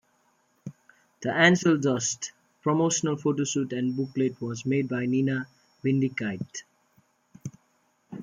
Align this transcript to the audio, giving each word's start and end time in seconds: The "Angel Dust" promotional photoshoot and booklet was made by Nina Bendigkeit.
The 1.21 1.29
"Angel 1.31 1.77
Dust" 1.77 2.31
promotional 2.63 3.17
photoshoot 3.17 3.71
and 3.77 3.95
booklet 3.95 4.41
was 4.41 4.65
made 4.65 4.89
by 4.89 5.05
Nina 5.05 5.45
Bendigkeit. 5.85 6.63